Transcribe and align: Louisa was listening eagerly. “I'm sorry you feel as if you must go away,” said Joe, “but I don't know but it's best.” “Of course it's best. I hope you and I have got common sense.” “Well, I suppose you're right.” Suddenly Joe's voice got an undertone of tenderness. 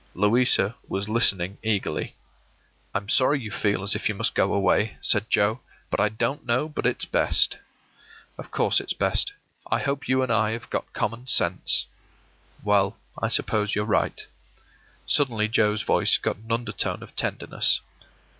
Louisa 0.15 0.73
was 0.87 1.07
listening 1.07 1.59
eagerly. 1.61 2.15
“I'm 2.91 3.07
sorry 3.07 3.39
you 3.39 3.51
feel 3.51 3.83
as 3.83 3.93
if 3.93 4.09
you 4.09 4.15
must 4.15 4.33
go 4.33 4.51
away,” 4.51 4.97
said 4.99 5.29
Joe, 5.29 5.59
“but 5.91 5.99
I 5.99 6.09
don't 6.09 6.43
know 6.43 6.67
but 6.67 6.87
it's 6.87 7.05
best.” 7.05 7.59
“Of 8.35 8.49
course 8.49 8.79
it's 8.79 8.93
best. 8.93 9.33
I 9.69 9.77
hope 9.77 10.07
you 10.07 10.23
and 10.23 10.33
I 10.33 10.53
have 10.53 10.71
got 10.71 10.91
common 10.93 11.27
sense.” 11.27 11.85
“Well, 12.63 12.97
I 13.21 13.27
suppose 13.27 13.75
you're 13.75 13.85
right.” 13.85 14.25
Suddenly 15.05 15.47
Joe's 15.49 15.83
voice 15.83 16.17
got 16.17 16.37
an 16.37 16.51
undertone 16.51 17.03
of 17.03 17.15
tenderness. 17.15 17.79